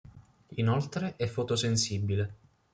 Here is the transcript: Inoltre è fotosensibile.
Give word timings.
Inoltre 0.55 1.13
è 1.15 1.27
fotosensibile. 1.27 2.35